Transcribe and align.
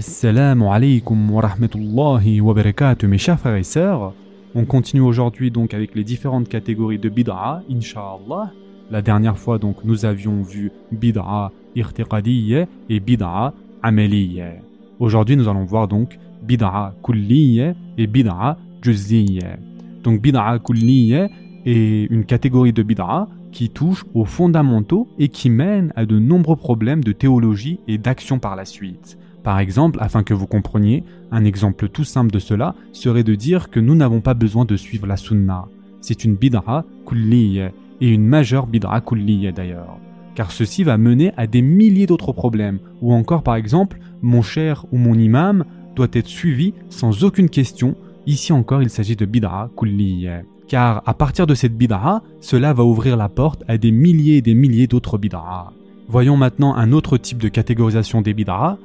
Assalamu 0.00 0.72
alaikum 0.72 1.30
wa 1.30 1.42
rahmatullahi 1.42 2.40
wa 2.40 2.54
barakatuh 2.54 3.06
mes 3.06 3.18
chers 3.18 3.38
frères 3.38 3.56
et 3.56 3.62
sœurs. 3.62 4.14
On 4.54 4.64
continue 4.64 5.02
aujourd'hui 5.02 5.50
donc 5.50 5.74
avec 5.74 5.94
les 5.94 6.04
différentes 6.04 6.48
catégories 6.48 6.98
de 6.98 7.10
bid'a, 7.10 7.62
inshallah. 7.70 8.50
La 8.90 9.02
dernière 9.02 9.36
fois 9.36 9.58
donc 9.58 9.84
nous 9.84 10.06
avions 10.06 10.40
vu 10.40 10.72
bid'a 10.90 11.52
irtiqadiyya 11.76 12.64
et 12.88 12.98
bid'a 12.98 13.52
amaliyya. 13.82 14.54
Aujourd'hui 15.00 15.36
nous 15.36 15.48
allons 15.48 15.66
voir 15.66 15.86
donc 15.86 16.18
bid'a 16.40 16.94
kulliyya 17.02 17.74
et 17.98 18.06
bid'a 18.06 18.56
juz'iyya. 18.80 19.58
Donc 20.02 20.22
bid'a 20.22 20.58
kulliyya 20.60 21.28
est 21.66 22.06
une 22.10 22.24
catégorie 22.24 22.72
de 22.72 22.82
bid'a 22.82 23.28
qui 23.52 23.68
touche 23.68 24.06
aux 24.14 24.24
fondamentaux 24.24 25.08
et 25.18 25.28
qui 25.28 25.50
mène 25.50 25.92
à 25.94 26.06
de 26.06 26.18
nombreux 26.18 26.56
problèmes 26.56 27.04
de 27.04 27.12
théologie 27.12 27.80
et 27.86 27.98
d'action 27.98 28.38
par 28.38 28.56
la 28.56 28.64
suite. 28.64 29.18
Par 29.42 29.58
exemple, 29.58 29.98
afin 30.02 30.22
que 30.22 30.34
vous 30.34 30.46
compreniez, 30.46 31.02
un 31.30 31.44
exemple 31.44 31.88
tout 31.88 32.04
simple 32.04 32.30
de 32.30 32.38
cela 32.38 32.74
serait 32.92 33.24
de 33.24 33.34
dire 33.34 33.70
que 33.70 33.80
nous 33.80 33.94
n'avons 33.94 34.20
pas 34.20 34.34
besoin 34.34 34.64
de 34.64 34.76
suivre 34.76 35.06
la 35.06 35.16
sunna. 35.16 35.66
C'est 36.00 36.24
une 36.24 36.36
bid'a 36.36 36.84
kulliya, 37.06 37.70
et 38.00 38.08
une 38.08 38.26
majeure 38.26 38.66
bid'a 38.66 39.00
kulliya 39.00 39.52
d'ailleurs. 39.52 39.98
Car 40.34 40.52
ceci 40.52 40.84
va 40.84 40.98
mener 40.98 41.32
à 41.36 41.46
des 41.46 41.62
milliers 41.62 42.06
d'autres 42.06 42.32
problèmes, 42.32 42.80
ou 43.00 43.12
encore 43.12 43.42
par 43.42 43.56
exemple, 43.56 43.98
mon 44.22 44.42
cher 44.42 44.84
ou 44.92 44.98
mon 44.98 45.14
imam 45.14 45.64
doit 45.96 46.08
être 46.12 46.28
suivi 46.28 46.74
sans 46.88 47.24
aucune 47.24 47.48
question. 47.48 47.96
Ici 48.26 48.52
encore, 48.52 48.82
il 48.82 48.90
s'agit 48.90 49.16
de 49.16 49.24
bid'a 49.24 49.70
kulliya. 49.76 50.42
Car 50.68 51.02
à 51.06 51.14
partir 51.14 51.46
de 51.46 51.54
cette 51.54 51.76
bid'a, 51.76 52.22
cela 52.40 52.72
va 52.72 52.84
ouvrir 52.84 53.16
la 53.16 53.28
porte 53.28 53.64
à 53.66 53.76
des 53.76 53.90
milliers 53.90 54.36
et 54.36 54.42
des 54.42 54.54
milliers 54.54 54.86
d'autres 54.86 55.18
bid'a. 55.18 55.72
Voyons 56.08 56.36
maintenant 56.36 56.74
un 56.74 56.92
autre 56.92 57.16
type 57.16 57.38
de 57.38 57.48
catégorisation 57.48 58.20
des 58.20 58.34
bid'a, 58.34 58.78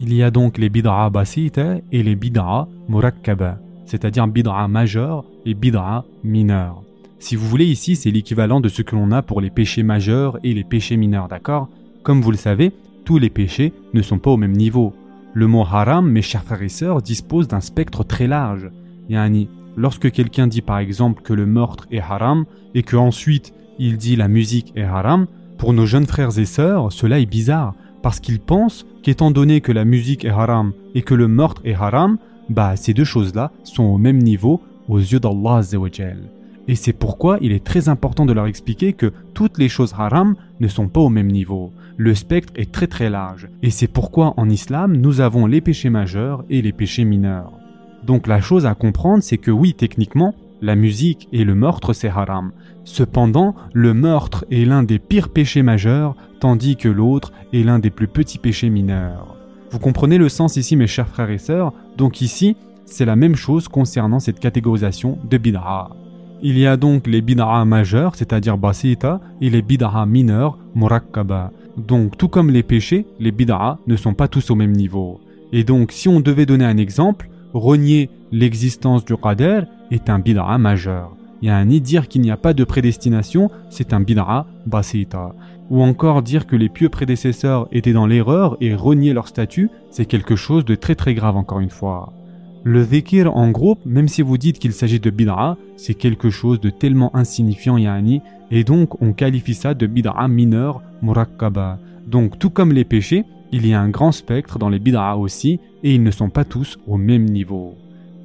il 0.00 0.12
y 0.12 0.22
a 0.22 0.30
donc 0.30 0.58
les 0.58 0.68
bid'a 0.68 1.08
basita 1.10 1.76
et 1.90 2.02
les 2.02 2.16
bid'a 2.16 2.68
murakkaba, 2.88 3.58
c'est-à-dire 3.86 4.26
bid'a 4.26 4.68
majeur 4.68 5.24
et 5.44 5.54
bid'a 5.54 6.04
mineur. 6.22 6.82
Si 7.18 7.34
vous 7.34 7.48
voulez 7.48 7.64
ici, 7.64 7.96
c'est 7.96 8.10
l'équivalent 8.10 8.60
de 8.60 8.68
ce 8.68 8.82
que 8.82 8.94
l'on 8.94 9.10
a 9.10 9.22
pour 9.22 9.40
les 9.40 9.50
péchés 9.50 9.82
majeurs 9.82 10.38
et 10.44 10.52
les 10.52 10.64
péchés 10.64 10.96
mineurs, 10.96 11.28
d'accord? 11.28 11.68
Comme 12.02 12.20
vous 12.20 12.30
le 12.30 12.36
savez, 12.36 12.72
tous 13.04 13.18
les 13.18 13.30
péchés 13.30 13.72
ne 13.94 14.02
sont 14.02 14.18
pas 14.18 14.30
au 14.30 14.36
même 14.36 14.52
niveau. 14.52 14.92
Le 15.32 15.46
mot 15.46 15.62
haram, 15.62 16.08
mes 16.10 16.22
chers 16.22 16.44
frères 16.44 16.62
et 16.62 16.68
sœurs, 16.68 17.00
dispose 17.00 17.48
d'un 17.48 17.60
spectre 17.60 18.04
très 18.04 18.26
large. 18.26 18.70
Yani, 19.08 19.48
lorsque 19.76 20.10
quelqu'un 20.10 20.46
dit 20.46 20.62
par 20.62 20.78
exemple 20.78 21.22
que 21.22 21.32
le 21.32 21.46
meurtre 21.46 21.86
est 21.90 22.00
haram 22.00 22.44
et 22.74 22.82
que 22.82 22.96
ensuite 22.96 23.54
il 23.78 23.96
dit 23.96 24.16
la 24.16 24.28
musique 24.28 24.72
est 24.76 24.82
haram, 24.82 25.26
pour 25.58 25.72
nos 25.72 25.86
jeunes 25.86 26.06
frères 26.06 26.38
et 26.38 26.44
sœurs, 26.44 26.92
cela 26.92 27.18
est 27.18 27.26
bizarre 27.26 27.74
parce 28.06 28.20
qu'ils 28.20 28.38
pensent 28.38 28.86
qu'étant 29.02 29.32
donné 29.32 29.60
que 29.60 29.72
la 29.72 29.84
musique 29.84 30.24
est 30.24 30.30
haram 30.30 30.72
et 30.94 31.02
que 31.02 31.12
le 31.12 31.26
meurtre 31.26 31.60
est 31.64 31.74
haram, 31.74 32.18
bah 32.48 32.76
ces 32.76 32.94
deux 32.94 33.02
choses-là 33.02 33.50
sont 33.64 33.82
au 33.82 33.98
même 33.98 34.18
niveau 34.18 34.60
aux 34.88 35.00
yeux 35.00 35.18
d'Allah 35.18 35.62
Et 36.68 36.76
c'est 36.76 36.92
pourquoi 36.92 37.38
il 37.40 37.50
est 37.50 37.64
très 37.64 37.88
important 37.88 38.24
de 38.24 38.32
leur 38.32 38.46
expliquer 38.46 38.92
que 38.92 39.12
toutes 39.34 39.58
les 39.58 39.68
choses 39.68 39.92
haram 39.98 40.36
ne 40.60 40.68
sont 40.68 40.86
pas 40.86 41.00
au 41.00 41.08
même 41.08 41.32
niveau. 41.32 41.72
Le 41.96 42.14
spectre 42.14 42.52
est 42.54 42.70
très 42.70 42.86
très 42.86 43.10
large. 43.10 43.48
Et 43.64 43.70
c'est 43.70 43.88
pourquoi 43.88 44.34
en 44.36 44.48
islam, 44.48 44.96
nous 44.96 45.20
avons 45.20 45.46
les 45.46 45.60
péchés 45.60 45.90
majeurs 45.90 46.44
et 46.48 46.62
les 46.62 46.72
péchés 46.72 47.04
mineurs. 47.04 47.50
Donc 48.04 48.28
la 48.28 48.40
chose 48.40 48.66
à 48.66 48.76
comprendre, 48.76 49.24
c'est 49.24 49.38
que 49.38 49.50
oui, 49.50 49.74
techniquement, 49.74 50.32
la 50.60 50.74
musique 50.74 51.28
et 51.32 51.44
le 51.44 51.54
meurtre, 51.54 51.92
c'est 51.92 52.08
haram. 52.08 52.52
Cependant, 52.84 53.54
le 53.72 53.94
meurtre 53.94 54.44
est 54.50 54.64
l'un 54.64 54.82
des 54.82 54.98
pires 54.98 55.28
péchés 55.28 55.62
majeurs, 55.62 56.14
tandis 56.40 56.76
que 56.76 56.88
l'autre 56.88 57.32
est 57.52 57.62
l'un 57.62 57.78
des 57.78 57.90
plus 57.90 58.08
petits 58.08 58.38
péchés 58.38 58.70
mineurs. 58.70 59.36
Vous 59.70 59.78
comprenez 59.78 60.18
le 60.18 60.28
sens 60.28 60.56
ici, 60.56 60.76
mes 60.76 60.86
chers 60.86 61.08
frères 61.08 61.30
et 61.30 61.38
sœurs? 61.38 61.72
Donc 61.96 62.20
ici, 62.20 62.56
c'est 62.84 63.04
la 63.04 63.16
même 63.16 63.34
chose 63.34 63.68
concernant 63.68 64.20
cette 64.20 64.38
catégorisation 64.38 65.18
de 65.28 65.38
bid'a. 65.38 65.90
Il 66.42 66.58
y 66.58 66.66
a 66.66 66.76
donc 66.76 67.06
les 67.06 67.22
bid'a 67.22 67.64
majeurs, 67.64 68.14
c'est-à-dire 68.14 68.58
basita, 68.58 69.20
et 69.40 69.50
les 69.50 69.62
bid'a 69.62 70.06
mineurs, 70.06 70.58
murakkaba. 70.74 71.50
Donc 71.76 72.16
tout 72.16 72.28
comme 72.28 72.50
les 72.50 72.62
péchés, 72.62 73.06
les 73.18 73.32
bid'a 73.32 73.78
ne 73.86 73.96
sont 73.96 74.14
pas 74.14 74.28
tous 74.28 74.50
au 74.50 74.54
même 74.54 74.72
niveau. 74.72 75.20
Et 75.52 75.64
donc 75.64 75.92
si 75.92 76.08
on 76.08 76.20
devait 76.20 76.46
donner 76.46 76.64
un 76.64 76.76
exemple, 76.76 77.28
renier 77.52 78.10
l'existence 78.32 79.04
du 79.04 79.16
qadr 79.16 79.66
est 79.90 80.10
un 80.10 80.18
bid'a 80.18 80.58
majeur. 80.58 81.16
Un 81.44 81.66
dire 81.66 82.08
qu'il 82.08 82.22
n'y 82.22 82.30
a 82.30 82.36
pas 82.36 82.54
de 82.54 82.64
prédestination, 82.64 83.50
c'est 83.70 83.92
un 83.92 84.00
bid'a 84.00 84.46
basita. 84.66 85.32
Ou 85.70 85.82
encore 85.82 86.22
dire 86.22 86.46
que 86.46 86.56
les 86.56 86.68
pieux 86.68 86.88
prédécesseurs 86.88 87.68
étaient 87.70 87.92
dans 87.92 88.06
l'erreur 88.06 88.56
et 88.60 88.74
renier 88.74 89.12
leur 89.12 89.28
statut, 89.28 89.70
c'est 89.90 90.06
quelque 90.06 90.36
chose 90.36 90.64
de 90.64 90.74
très 90.74 90.94
très 90.94 91.14
grave 91.14 91.36
encore 91.36 91.60
une 91.60 91.70
fois. 91.70 92.12
Le 92.64 92.84
dhikr 92.84 93.28
en 93.32 93.50
groupe, 93.50 93.78
même 93.86 94.08
si 94.08 94.22
vous 94.22 94.38
dites 94.38 94.58
qu'il 94.58 94.72
s'agit 94.72 94.98
de 94.98 95.10
bid'a, 95.10 95.56
c'est 95.76 95.94
quelque 95.94 96.30
chose 96.30 96.58
de 96.60 96.70
tellement 96.70 97.14
insignifiant 97.14 97.76
yani, 97.76 98.22
et 98.50 98.64
donc 98.64 99.00
on 99.00 99.12
qualifie 99.12 99.54
ça 99.54 99.74
de 99.74 99.86
bid'a 99.86 100.26
mineur 100.26 100.82
murakkaba. 101.00 101.78
Donc 102.08 102.40
tout 102.40 102.50
comme 102.50 102.72
les 102.72 102.84
péchés, 102.84 103.24
il 103.52 103.66
y 103.66 103.72
a 103.72 103.80
un 103.80 103.88
grand 103.88 104.10
spectre 104.10 104.58
dans 104.58 104.68
les 104.68 104.80
bid'a 104.80 105.16
aussi, 105.16 105.60
et 105.84 105.94
ils 105.94 106.02
ne 106.02 106.10
sont 106.10 106.30
pas 106.30 106.44
tous 106.44 106.76
au 106.88 106.96
même 106.96 107.26
niveau. 107.26 107.76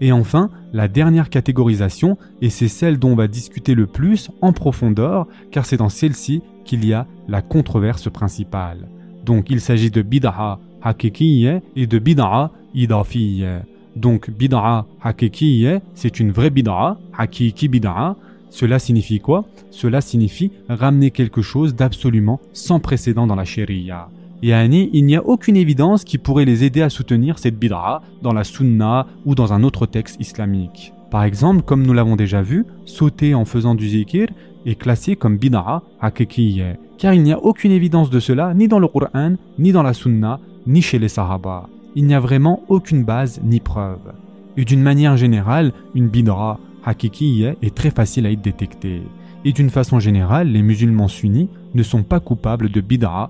Et 0.02 0.12
enfin, 0.12 0.50
la 0.74 0.88
dernière 0.88 1.30
catégorisation, 1.30 2.18
et 2.42 2.50
c'est 2.50 2.68
celle 2.68 2.98
dont 2.98 3.12
on 3.12 3.16
va 3.16 3.28
discuter 3.28 3.76
le 3.76 3.86
plus 3.86 4.32
en 4.42 4.52
profondeur, 4.52 5.28
car 5.52 5.66
c'est 5.68 5.78
dans 5.78 5.90
celle-ci 5.90 6.42
qu'il 6.66 6.86
y 6.86 6.94
a 6.94 7.06
la 7.28 7.44
controverse 7.44 8.10
principale. 8.10 8.90
Donc 9.24 9.52
il 9.52 9.62
s'agit 9.62 9.92
de 9.92 10.02
bid'a 10.02 10.60
hakikiyya 10.82 11.62
et 11.76 11.86
de 11.86 12.00
bid'a 12.00 12.52
idafiyya. 12.74 13.62
Donc 13.96 14.32
bid'a 14.32 14.88
hakikiyya, 15.04 15.82
c'est 15.94 16.20
une 16.20 16.32
vraie 16.32 16.50
bid'a, 16.50 16.98
hakiki 17.16 17.68
bid'a. 17.68 18.16
Cela 18.50 18.80
signifie 18.80 19.20
quoi? 19.20 19.46
Cela 19.70 20.02
signifie 20.02 20.52
ramener 20.68 21.12
quelque 21.12 21.44
chose 21.44 21.76
d'absolument 21.76 22.42
sans 22.54 22.80
précédent 22.80 23.28
dans 23.28 23.36
la 23.36 23.46
sharia. 23.46 24.10
Yani, 24.42 24.90
il 24.94 25.06
n'y 25.06 25.16
a 25.16 25.24
aucune 25.24 25.56
évidence 25.56 26.04
qui 26.04 26.18
pourrait 26.18 26.46
les 26.46 26.64
aider 26.64 26.82
à 26.82 26.90
soutenir 26.90 27.38
cette 27.38 27.60
bid'a 27.60 28.02
dans 28.24 28.34
la 28.34 28.44
sunna 28.44 29.06
ou 29.26 29.36
dans 29.36 29.54
un 29.54 29.64
autre 29.64 29.86
texte 29.86 30.20
islamique. 30.20 30.94
Par 31.12 31.24
exemple, 31.24 31.62
comme 31.62 31.86
nous 31.86 31.94
l'avons 31.94 32.16
déjà 32.16 32.42
vu, 32.42 32.66
sauter 32.86 33.36
en 33.36 33.46
faisant 33.46 33.76
du 33.76 33.88
zikir 33.88 34.28
est 34.66 34.76
classé 34.76 35.16
comme 35.16 35.38
bid'a 35.38 35.84
hakikiyya, 36.00 36.78
car 36.98 37.14
il 37.14 37.22
n'y 37.22 37.34
a 37.34 37.44
aucune 37.44 37.72
évidence 37.72 38.10
de 38.10 38.20
cela 38.20 38.54
ni 38.56 38.68
dans 38.68 38.80
le 38.80 38.88
Qur'an, 38.88 39.36
ni 39.60 39.72
dans 39.72 39.84
la 39.84 39.94
sunna, 39.94 40.40
ni 40.66 40.82
chez 40.82 40.98
les 40.98 41.10
sahaba. 41.10 41.68
Il 41.96 42.06
n'y 42.06 42.16
a 42.16 42.20
vraiment 42.20 42.64
aucune 42.68 43.04
base 43.04 43.42
ni 43.44 43.60
preuve. 43.60 44.14
Et 44.58 44.66
d'une 44.66 44.82
manière 44.82 45.18
générale, 45.18 45.72
une 45.94 46.08
bid'a 46.08 46.58
hakikiyya 46.86 47.56
est 47.62 47.76
très 47.76 47.92
facile 47.92 48.26
à 48.26 48.32
être 48.32 48.42
détectée. 48.42 49.04
Et 49.46 49.54
d'une 49.54 49.70
façon 49.70 50.00
générale, 50.00 50.48
les 50.48 50.62
musulmans 50.62 51.08
sunnis 51.08 51.50
ne 51.76 51.84
sont 51.84 52.04
pas 52.04 52.20
coupables 52.20 52.70
de 52.70 52.82
bid'a 52.82 53.30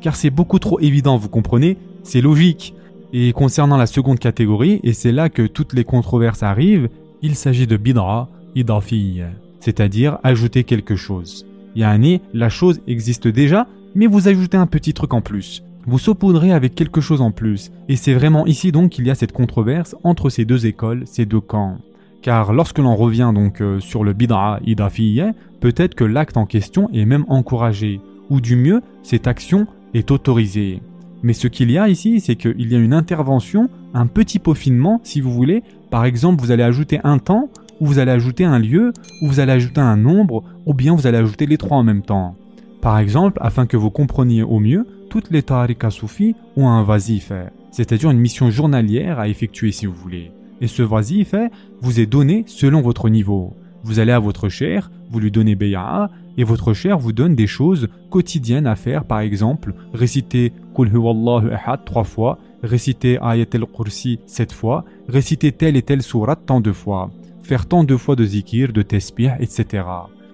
car 0.00 0.16
c'est 0.16 0.30
beaucoup 0.30 0.58
trop 0.58 0.80
évident, 0.80 1.16
vous 1.16 1.28
comprenez? 1.28 1.76
C'est 2.02 2.20
logique. 2.20 2.74
Et 3.12 3.32
concernant 3.32 3.76
la 3.76 3.86
seconde 3.86 4.18
catégorie, 4.18 4.80
et 4.82 4.92
c'est 4.92 5.12
là 5.12 5.28
que 5.28 5.46
toutes 5.46 5.72
les 5.72 5.84
controverses 5.84 6.42
arrivent, 6.42 6.88
il 7.22 7.36
s'agit 7.36 7.66
de 7.66 7.76
bid'a 7.76 8.28
idafi, 8.54 9.20
c'est-à-dire 9.60 10.18
ajouter 10.22 10.64
quelque 10.64 10.96
chose. 10.96 11.46
Yani, 11.76 12.20
la 12.32 12.48
chose 12.48 12.80
existe 12.86 13.28
déjà, 13.28 13.66
mais 13.94 14.06
vous 14.06 14.28
ajoutez 14.28 14.56
un 14.56 14.66
petit 14.66 14.94
truc 14.94 15.14
en 15.14 15.20
plus. 15.20 15.62
Vous 15.86 15.98
saupoudrez 15.98 16.52
avec 16.52 16.74
quelque 16.74 17.00
chose 17.00 17.20
en 17.20 17.30
plus. 17.30 17.70
Et 17.88 17.96
c'est 17.96 18.14
vraiment 18.14 18.46
ici 18.46 18.72
donc 18.72 18.90
qu'il 18.90 19.06
y 19.06 19.10
a 19.10 19.14
cette 19.14 19.32
controverse 19.32 19.94
entre 20.02 20.30
ces 20.30 20.44
deux 20.44 20.66
écoles, 20.66 21.02
ces 21.06 21.26
deux 21.26 21.40
camps. 21.40 21.78
Car 22.22 22.54
lorsque 22.54 22.78
l'on 22.78 22.96
revient 22.96 23.32
donc 23.34 23.60
euh, 23.60 23.80
sur 23.80 24.02
le 24.02 24.14
bid'a 24.14 24.60
idafiyya, 24.64 25.32
peut-être 25.60 25.94
que 25.94 26.04
l'acte 26.04 26.38
en 26.38 26.46
question 26.46 26.88
est 26.92 27.04
même 27.04 27.26
encouragé 27.28 28.00
ou 28.30 28.40
du 28.40 28.56
mieux, 28.56 28.82
cette 29.02 29.26
action 29.26 29.66
est 29.94 30.10
autorisée. 30.10 30.80
Mais 31.22 31.32
ce 31.32 31.48
qu'il 31.48 31.70
y 31.70 31.78
a 31.78 31.88
ici, 31.88 32.20
c'est 32.20 32.36
qu'il 32.36 32.70
y 32.70 32.76
a 32.76 32.78
une 32.78 32.92
intervention, 32.92 33.70
un 33.94 34.06
petit 34.06 34.38
peaufinement, 34.38 35.00
si 35.04 35.20
vous 35.20 35.32
voulez. 35.32 35.62
Par 35.90 36.04
exemple, 36.04 36.42
vous 36.42 36.50
allez 36.50 36.62
ajouter 36.62 37.00
un 37.02 37.18
temps, 37.18 37.48
ou 37.80 37.86
vous 37.86 37.98
allez 37.98 38.10
ajouter 38.10 38.44
un 38.44 38.58
lieu, 38.58 38.92
ou 39.22 39.28
vous 39.28 39.40
allez 39.40 39.52
ajouter 39.52 39.80
un 39.80 39.96
nombre, 39.96 40.44
ou 40.66 40.74
bien 40.74 40.94
vous 40.94 41.06
allez 41.06 41.18
ajouter 41.18 41.46
les 41.46 41.56
trois 41.56 41.78
en 41.78 41.82
même 41.82 42.02
temps. 42.02 42.36
Par 42.82 42.98
exemple, 42.98 43.38
afin 43.40 43.64
que 43.64 43.78
vous 43.78 43.90
compreniez 43.90 44.42
au 44.42 44.60
mieux, 44.60 44.86
toutes 45.08 45.30
les 45.30 45.42
tariqas 45.42 45.90
soufis 45.90 46.34
ont 46.56 46.68
un 46.68 46.82
vasif, 46.82 47.32
c'est-à-dire 47.70 48.10
une 48.10 48.18
mission 48.18 48.50
journalière 48.50 49.18
à 49.18 49.28
effectuer 49.28 49.72
si 49.72 49.86
vous 49.86 49.94
voulez. 49.94 50.30
Et 50.60 50.66
ce 50.66 50.82
vasif 50.82 51.34
vous 51.80 52.00
est 52.00 52.06
donné 52.06 52.44
selon 52.46 52.82
votre 52.82 53.08
niveau. 53.08 53.54
Vous 53.82 53.98
allez 53.98 54.12
à 54.12 54.18
votre 54.18 54.48
cher, 54.48 54.90
vous 55.10 55.20
lui 55.20 55.30
donnez 55.30 55.54
Beya'a, 55.54 56.10
et 56.36 56.44
votre 56.44 56.72
cher 56.72 56.98
vous 56.98 57.12
donne 57.12 57.34
des 57.34 57.46
choses 57.46 57.88
quotidiennes 58.10 58.66
à 58.66 58.76
faire, 58.76 59.04
par 59.04 59.20
exemple, 59.20 59.74
réciter 59.92 60.52
Kul 60.74 60.92
Huwallahu 60.92 61.50
Ahad 61.52 61.84
trois 61.84 62.04
fois, 62.04 62.38
réciter 62.62 63.18
Ayat 63.22 63.46
al-Kursi 63.52 64.20
sept 64.26 64.52
fois, 64.52 64.84
réciter 65.08 65.52
telle 65.52 65.76
et 65.76 65.82
telle 65.82 66.02
sourate 66.02 66.46
tant 66.46 66.60
de 66.60 66.72
fois, 66.72 67.10
faire 67.42 67.66
tant 67.66 67.84
de 67.84 67.96
fois 67.96 68.16
de 68.16 68.24
zikir, 68.24 68.72
de 68.72 68.82
tesbih, 68.82 69.30
etc. 69.40 69.84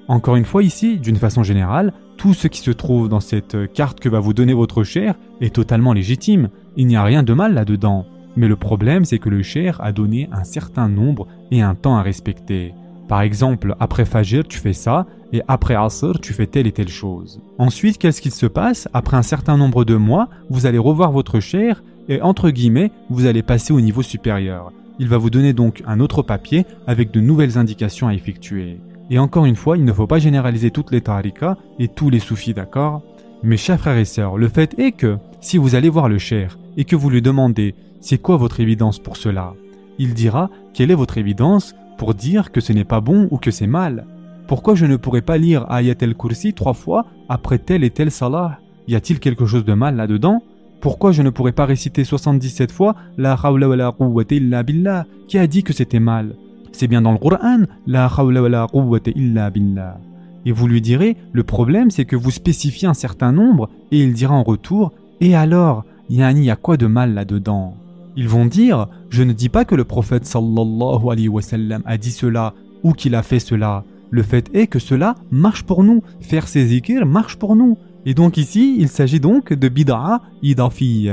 Encore 0.08 0.36
une 0.36 0.44
fois 0.44 0.62
ici, 0.62 0.98
d'une 0.98 1.16
façon 1.16 1.42
générale, 1.42 1.92
tout 2.16 2.34
ce 2.34 2.48
qui 2.48 2.60
se 2.60 2.70
trouve 2.70 3.08
dans 3.08 3.20
cette 3.20 3.72
carte 3.72 4.00
que 4.00 4.08
va 4.08 4.20
vous 4.20 4.34
donner 4.34 4.54
votre 4.54 4.82
cher 4.82 5.14
est 5.40 5.54
totalement 5.54 5.92
légitime, 5.92 6.48
il 6.76 6.86
n'y 6.86 6.96
a 6.96 7.04
rien 7.04 7.22
de 7.22 7.32
mal 7.32 7.54
là-dedans. 7.54 8.06
Mais 8.36 8.48
le 8.48 8.56
problème, 8.56 9.04
c'est 9.04 9.18
que 9.18 9.28
le 9.28 9.42
cher 9.42 9.80
a 9.80 9.92
donné 9.92 10.28
un 10.32 10.44
certain 10.44 10.88
nombre 10.88 11.26
et 11.50 11.62
un 11.62 11.74
temps 11.74 11.96
à 11.96 12.02
respecter. 12.02 12.74
Par 13.10 13.22
exemple, 13.22 13.74
après 13.80 14.04
Fajr, 14.04 14.44
tu 14.46 14.60
fais 14.60 14.72
ça, 14.72 15.04
et 15.32 15.42
après 15.48 15.74
Asr, 15.74 16.20
tu 16.22 16.32
fais 16.32 16.46
telle 16.46 16.68
et 16.68 16.72
telle 16.72 16.88
chose. 16.88 17.40
Ensuite, 17.58 17.98
qu'est-ce 17.98 18.20
qu'il 18.20 18.30
se 18.30 18.46
passe? 18.46 18.88
Après 18.94 19.16
un 19.16 19.22
certain 19.22 19.56
nombre 19.56 19.84
de 19.84 19.96
mois, 19.96 20.28
vous 20.48 20.64
allez 20.64 20.78
revoir 20.78 21.10
votre 21.10 21.40
cher, 21.40 21.82
et 22.08 22.22
entre 22.22 22.50
guillemets, 22.50 22.92
vous 23.08 23.26
allez 23.26 23.42
passer 23.42 23.72
au 23.72 23.80
niveau 23.80 24.02
supérieur. 24.02 24.70
Il 25.00 25.08
va 25.08 25.18
vous 25.18 25.28
donner 25.28 25.52
donc 25.52 25.82
un 25.88 25.98
autre 25.98 26.22
papier 26.22 26.66
avec 26.86 27.10
de 27.10 27.18
nouvelles 27.18 27.58
indications 27.58 28.06
à 28.06 28.14
effectuer. 28.14 28.78
Et 29.10 29.18
encore 29.18 29.44
une 29.44 29.56
fois, 29.56 29.76
il 29.76 29.84
ne 29.84 29.92
faut 29.92 30.06
pas 30.06 30.20
généraliser 30.20 30.70
toutes 30.70 30.92
les 30.92 31.00
tarikas 31.00 31.56
et 31.80 31.88
tous 31.88 32.10
les 32.10 32.20
soufis, 32.20 32.54
d'accord? 32.54 33.02
Mes 33.42 33.56
chers 33.56 33.80
frères 33.80 33.98
et 33.98 34.04
sœurs, 34.04 34.38
le 34.38 34.48
fait 34.48 34.78
est 34.78 34.92
que 34.92 35.16
si 35.40 35.58
vous 35.58 35.74
allez 35.74 35.88
voir 35.88 36.08
le 36.08 36.18
cher 36.18 36.60
et 36.76 36.84
que 36.84 36.94
vous 36.94 37.10
lui 37.10 37.22
demandez 37.22 37.74
c'est 38.00 38.18
quoi 38.18 38.36
votre 38.36 38.60
évidence 38.60 39.00
pour 39.00 39.16
cela? 39.16 39.54
Il 40.02 40.14
dira 40.14 40.48
quelle 40.72 40.90
est 40.90 40.94
votre 40.94 41.18
évidence 41.18 41.74
pour 41.98 42.14
dire 42.14 42.52
que 42.52 42.62
ce 42.62 42.72
n'est 42.72 42.86
pas 42.86 43.02
bon 43.02 43.28
ou 43.30 43.36
que 43.36 43.50
c'est 43.50 43.66
mal? 43.66 44.06
Pourquoi 44.48 44.74
je 44.74 44.86
ne 44.86 44.96
pourrais 44.96 45.20
pas 45.20 45.36
lire 45.36 45.70
Ayat 45.70 45.94
el-Kursi 46.00 46.54
trois 46.54 46.72
fois 46.72 47.04
après 47.28 47.58
tel 47.58 47.84
et 47.84 47.90
tel 47.90 48.10
salah? 48.10 48.60
Y 48.88 48.94
a-t-il 48.94 49.20
quelque 49.20 49.44
chose 49.44 49.66
de 49.66 49.74
mal 49.74 49.96
là-dedans? 49.96 50.42
Pourquoi 50.80 51.12
je 51.12 51.20
ne 51.20 51.28
pourrais 51.28 51.52
pas 51.52 51.66
réciter 51.66 52.04
77 52.04 52.72
fois 52.72 52.96
La 53.18 53.34
hawla 53.34 53.68
wa 53.68 53.76
la 53.76 53.92
quwwata 53.92 54.34
illa 54.34 54.62
billah? 54.62 55.04
Qui 55.28 55.36
a 55.36 55.46
dit 55.46 55.62
que 55.62 55.74
c'était 55.74 56.00
mal? 56.00 56.34
C'est 56.72 56.88
bien 56.88 57.02
dans 57.02 57.12
le 57.12 57.18
Coran 57.18 57.64
La 57.86 58.06
hawla 58.06 58.40
wa 58.40 58.48
la 58.48 58.66
quwwata 58.72 59.10
illa 59.14 59.50
billah. 59.50 59.98
Et 60.46 60.52
vous 60.52 60.66
lui 60.66 60.80
direz, 60.80 61.18
le 61.32 61.42
problème 61.42 61.90
c'est 61.90 62.06
que 62.06 62.16
vous 62.16 62.30
spécifiez 62.30 62.88
un 62.88 62.94
certain 62.94 63.32
nombre 63.32 63.68
et 63.92 64.02
il 64.02 64.14
dira 64.14 64.34
en 64.34 64.44
retour, 64.44 64.92
et 65.20 65.36
alors, 65.36 65.84
Yani, 66.08 66.46
y 66.46 66.50
a 66.50 66.56
quoi 66.56 66.76
de 66.76 66.86
mal 66.86 67.14
là-dedans? 67.14 67.76
Ils 68.16 68.28
vont 68.28 68.46
dire 68.46 68.88
Je 69.08 69.22
ne 69.22 69.32
dis 69.32 69.48
pas 69.48 69.64
que 69.64 69.74
le 69.74 69.84
prophète 69.84 70.24
sallallahu 70.24 71.10
alayhi 71.10 71.28
wa 71.28 71.42
sallam 71.42 71.82
a 71.84 71.96
dit 71.96 72.12
cela 72.12 72.54
ou 72.82 72.92
qu'il 72.92 73.14
a 73.14 73.22
fait 73.22 73.40
cela. 73.40 73.84
Le 74.10 74.22
fait 74.22 74.50
est 74.54 74.66
que 74.66 74.78
cela 74.78 75.14
marche 75.30 75.62
pour 75.62 75.84
nous. 75.84 76.02
Faire 76.20 76.48
ces 76.48 76.66
zikr 76.66 77.06
marche 77.06 77.36
pour 77.36 77.56
nous. 77.56 77.78
Et 78.06 78.14
donc 78.14 78.36
ici, 78.36 78.76
il 78.78 78.88
s'agit 78.88 79.20
donc 79.20 79.52
de 79.52 79.68
bid'a 79.68 80.20
idafi. 80.42 81.10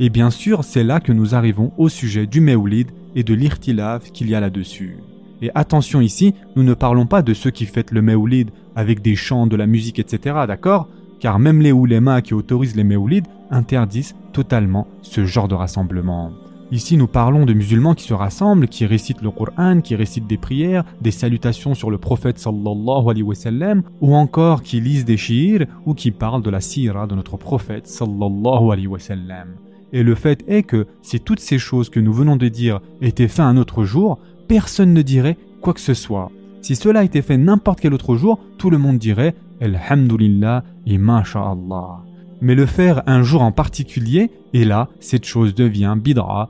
Et 0.00 0.08
bien 0.08 0.30
sûr, 0.30 0.64
c'est 0.64 0.82
là 0.82 0.98
que 0.98 1.12
nous 1.12 1.34
arrivons 1.34 1.72
au 1.76 1.88
sujet 1.88 2.26
du 2.26 2.40
mewlid 2.40 2.88
et 3.14 3.22
de 3.22 3.34
l'irtilaf 3.34 4.10
qu'il 4.12 4.30
y 4.30 4.34
a 4.34 4.40
là-dessus. 4.40 4.96
Et 5.42 5.50
attention 5.54 6.00
ici, 6.00 6.34
nous 6.56 6.62
ne 6.62 6.74
parlons 6.74 7.06
pas 7.06 7.22
de 7.22 7.34
ceux 7.34 7.50
qui 7.50 7.66
fêtent 7.66 7.92
le 7.92 8.02
mewlid 8.02 8.50
avec 8.74 9.02
des 9.02 9.16
chants, 9.16 9.46
de 9.46 9.56
la 9.56 9.66
musique, 9.66 9.98
etc. 9.98 10.36
D'accord? 10.46 10.88
Car 11.18 11.38
même 11.38 11.60
les 11.60 11.72
oulémas 11.72 12.22
qui 12.22 12.34
autorisent 12.34 12.76
les 12.76 12.84
mewlid 12.84 13.26
interdisent 13.50 14.14
totalement 14.32 14.86
ce 15.02 15.24
genre 15.24 15.48
de 15.48 15.54
rassemblement. 15.54 16.32
Ici, 16.72 16.96
nous 16.96 17.08
parlons 17.08 17.46
de 17.46 17.52
musulmans 17.52 17.94
qui 17.94 18.04
se 18.04 18.14
rassemblent, 18.14 18.68
qui 18.68 18.86
récitent 18.86 19.22
le 19.22 19.32
Coran, 19.32 19.80
qui 19.80 19.96
récitent 19.96 20.28
des 20.28 20.38
prières, 20.38 20.84
des 21.00 21.10
salutations 21.10 21.74
sur 21.74 21.90
le 21.90 21.98
prophète 21.98 22.38
sallallahu 22.38 23.10
alayhi 23.10 23.24
wa 23.24 23.34
sallam, 23.34 23.82
ou 24.00 24.14
encore 24.14 24.62
qui 24.62 24.80
lisent 24.80 25.04
des 25.04 25.16
shi'ir 25.16 25.66
ou 25.84 25.94
qui 25.94 26.12
parlent 26.12 26.42
de 26.42 26.50
la 26.50 26.60
sira 26.60 27.08
de 27.08 27.16
notre 27.16 27.36
prophète 27.36 27.88
sallallahu 27.88 28.70
alayhi 28.70 28.86
wa 28.86 29.00
sallam. 29.00 29.56
Et 29.92 30.04
le 30.04 30.14
fait 30.14 30.44
est 30.46 30.62
que 30.62 30.86
si 31.02 31.18
toutes 31.18 31.40
ces 31.40 31.58
choses 31.58 31.90
que 31.90 31.98
nous 31.98 32.12
venons 32.12 32.36
de 32.36 32.46
dire 32.46 32.80
étaient 33.00 33.26
faites 33.26 33.40
un 33.40 33.56
autre 33.56 33.82
jour, 33.82 34.20
personne 34.46 34.94
ne 34.94 35.02
dirait 35.02 35.38
quoi 35.60 35.74
que 35.74 35.80
ce 35.80 35.94
soit. 35.94 36.30
Si 36.62 36.76
cela 36.76 37.02
était 37.02 37.22
fait 37.22 37.38
n'importe 37.38 37.80
quel 37.80 37.94
autre 37.94 38.14
jour, 38.14 38.38
tout 38.58 38.70
le 38.70 38.78
monde 38.78 38.98
dirait 38.98 39.34
Alhamdulillah 39.60 40.62
et 40.86 40.98
Masha'Allah. 40.98 42.04
Mais 42.40 42.54
le 42.54 42.66
faire 42.66 43.02
un 43.06 43.22
jour 43.22 43.42
en 43.42 43.52
particulier, 43.52 44.30
et 44.54 44.64
là, 44.64 44.88
cette 44.98 45.26
chose 45.26 45.54
devient 45.54 45.96
bidra, 46.02 46.48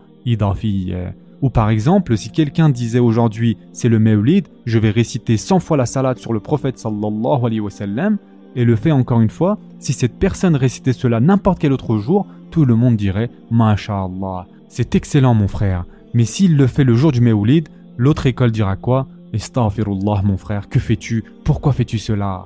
ou 1.42 1.50
par 1.50 1.70
exemple, 1.70 2.16
si 2.16 2.30
quelqu'un 2.30 2.68
disait 2.68 2.98
aujourd'hui 2.98 3.56
c'est 3.72 3.88
le 3.88 3.98
Mawlid, 3.98 4.48
je 4.66 4.78
vais 4.78 4.90
réciter 4.90 5.36
100 5.36 5.60
fois 5.60 5.76
la 5.76 5.86
salade 5.86 6.18
sur 6.18 6.32
le 6.32 6.40
prophète 6.40 6.78
sallallahu 6.78 7.44
alayhi 7.44 7.60
wa 7.60 7.70
sallam, 7.70 8.18
et 8.54 8.64
le 8.64 8.76
fait 8.76 8.92
encore 8.92 9.20
une 9.20 9.30
fois, 9.30 9.58
si 9.78 9.92
cette 9.92 10.18
personne 10.18 10.56
récitait 10.56 10.92
cela 10.92 11.20
n'importe 11.20 11.58
quel 11.58 11.72
autre 11.72 11.96
jour, 11.98 12.26
tout 12.50 12.64
le 12.64 12.74
monde 12.74 12.96
dirait 12.96 13.30
Masha'Allah. 13.50 14.46
C'est 14.68 14.94
excellent 14.94 15.34
mon 15.34 15.48
frère, 15.48 15.84
mais 16.14 16.24
s'il 16.24 16.56
le 16.56 16.66
fait 16.66 16.84
le 16.84 16.94
jour 16.94 17.12
du 17.12 17.20
Mawlid, 17.20 17.68
l'autre 17.96 18.26
école 18.26 18.50
dira 18.50 18.76
quoi? 18.76 19.06
Astaghfirullah 19.34 20.22
mon 20.22 20.36
frère, 20.36 20.68
que 20.68 20.78
fais-tu? 20.80 21.24
Pourquoi 21.44 21.72
fais-tu 21.72 21.98
cela? 21.98 22.44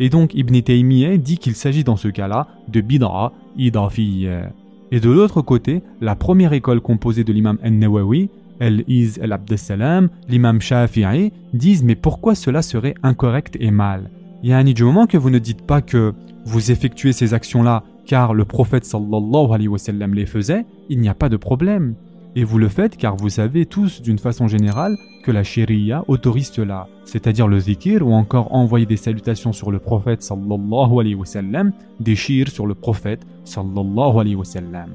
Et 0.00 0.08
donc 0.08 0.34
Ibn 0.34 0.60
Taymiyyah 0.60 1.18
dit 1.18 1.38
qu'il 1.38 1.54
s'agit 1.54 1.84
dans 1.84 1.96
ce 1.96 2.08
cas-là 2.08 2.48
de 2.68 2.80
bid'a 2.80 3.32
idafiyya. 3.56 4.50
Et 4.90 4.98
de 4.98 5.10
l'autre 5.10 5.42
côté, 5.42 5.82
la 6.00 6.16
première 6.16 6.52
école 6.52 6.80
composée 6.80 7.22
de 7.22 7.32
l'imam 7.32 7.58
An-Nawawi, 7.64 8.30
El-Iz 8.58 9.18
el-Abdessalam, 9.22 10.08
l'imam 10.28 10.60
Shafi'i, 10.60 11.32
disent 11.54 11.84
mais 11.84 11.94
pourquoi 11.94 12.34
cela 12.34 12.62
serait 12.62 12.94
incorrect 13.02 13.56
et 13.60 13.70
mal? 13.70 14.10
Yani 14.42 14.74
du 14.74 14.84
moment 14.84 15.06
que 15.06 15.18
vous 15.18 15.30
ne 15.30 15.38
dites 15.38 15.62
pas 15.62 15.82
que 15.82 16.14
vous 16.46 16.70
effectuez 16.70 17.12
ces 17.12 17.34
actions-là 17.34 17.84
car 18.06 18.32
le 18.32 18.44
prophète 18.44 18.86
sallallahu 18.86 19.52
alayhi 19.52 19.68
wa 19.68 19.78
sallam 19.78 20.14
les 20.14 20.26
faisait, 20.26 20.64
il 20.88 20.98
n'y 20.98 21.08
a 21.08 21.14
pas 21.14 21.28
de 21.28 21.36
problème. 21.36 21.94
Et 22.36 22.44
vous 22.44 22.58
le 22.58 22.68
faites 22.68 22.96
car 22.96 23.16
vous 23.16 23.28
savez 23.28 23.66
tous 23.66 24.02
d'une 24.02 24.18
façon 24.18 24.46
générale 24.46 24.96
que 25.24 25.32
la 25.32 25.42
sharia 25.42 26.04
autorise 26.06 26.50
cela, 26.50 26.86
c'est-à-dire 27.04 27.48
le 27.48 27.58
zikir 27.58 28.06
ou 28.06 28.12
encore 28.12 28.54
envoyer 28.54 28.86
des 28.86 28.96
salutations 28.96 29.52
sur 29.52 29.70
le 29.70 29.80
prophète 29.80 30.22
sallallahu 30.22 31.00
alayhi 31.00 31.14
wa 31.16 31.26
sallam, 31.26 31.72
des 31.98 32.14
shirs 32.14 32.48
sur 32.48 32.66
le 32.66 32.74
prophète 32.74 33.26
sallallahu 33.44 34.18
alayhi 34.18 34.36
wa 34.36 34.44
sallam. 34.44 34.90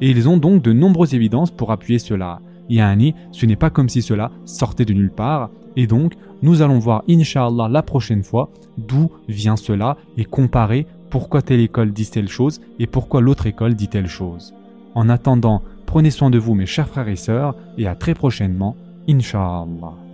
Et 0.00 0.10
ils 0.10 0.28
ont 0.28 0.36
donc 0.36 0.62
de 0.62 0.72
nombreuses 0.72 1.14
évidences 1.14 1.50
pour 1.50 1.72
appuyer 1.72 1.98
cela. 1.98 2.40
Yani, 2.68 3.14
ce 3.32 3.46
n'est 3.46 3.56
pas 3.56 3.70
comme 3.70 3.88
si 3.88 4.02
cela 4.02 4.30
sortait 4.44 4.84
de 4.84 4.92
nulle 4.92 5.10
part, 5.10 5.50
et 5.76 5.86
donc 5.86 6.14
nous 6.42 6.62
allons 6.62 6.78
voir 6.78 7.02
inshallah 7.08 7.68
la 7.68 7.82
prochaine 7.82 8.22
fois 8.22 8.50
d'où 8.78 9.10
vient 9.28 9.56
cela 9.56 9.96
et 10.16 10.24
comparer 10.24 10.86
pourquoi 11.10 11.42
telle 11.42 11.60
école 11.60 11.92
dit 11.92 12.10
telle 12.10 12.28
chose 12.28 12.60
et 12.78 12.86
pourquoi 12.86 13.20
l'autre 13.20 13.46
école 13.46 13.74
dit 13.74 13.88
telle 13.88 14.08
chose. 14.08 14.54
En 14.94 15.08
attendant, 15.08 15.62
prenez 15.86 16.10
soin 16.10 16.30
de 16.30 16.38
vous 16.38 16.54
mes 16.54 16.66
chers 16.66 16.88
frères 16.88 17.08
et 17.08 17.16
sœurs 17.16 17.54
et 17.78 17.86
à 17.86 17.94
très 17.94 18.14
prochainement, 18.14 18.76
Inch'Allah. 19.08 20.05